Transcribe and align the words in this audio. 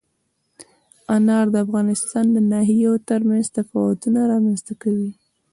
انار 1.15 1.45
د 1.53 1.55
افغانستان 1.65 2.25
د 2.31 2.37
ناحیو 2.51 2.93
ترمنځ 3.09 3.45
تفاوتونه 3.57 4.19
رامنځ 4.31 4.59
ته 4.67 4.73
کوي. 4.81 5.09